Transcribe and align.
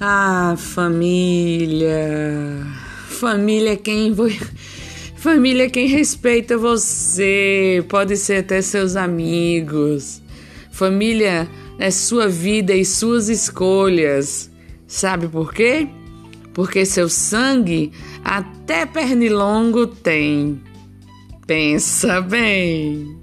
Ah, 0.00 0.54
família. 0.56 1.96
Família 3.08 3.72
é 3.72 3.76
quem 3.76 4.14
família 5.16 5.64
é 5.64 5.68
quem 5.68 5.88
respeita 5.88 6.56
você, 6.56 7.84
pode 7.88 8.16
ser 8.16 8.44
até 8.44 8.62
seus 8.62 8.94
amigos. 8.94 10.22
Família 10.70 11.48
é 11.80 11.90
sua 11.90 12.28
vida 12.28 12.72
e 12.72 12.84
suas 12.84 13.28
escolhas. 13.28 14.48
Sabe 14.86 15.26
por 15.26 15.52
quê? 15.52 15.88
Porque 16.54 16.86
seu 16.86 17.08
sangue 17.08 17.90
até 18.24 18.86
pernilongo 18.86 19.84
tem. 19.84 20.62
Pensa 21.44 22.20
bem. 22.20 23.18